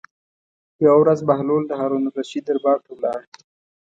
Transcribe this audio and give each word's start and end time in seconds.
یوه 0.85 0.97
ورځ 1.01 1.19
بهلول 1.29 1.63
د 1.67 1.71
هارون 1.79 2.03
الرشید 2.05 2.43
دربار 2.45 2.77
ته 2.85 2.89
ولاړ. 2.93 3.21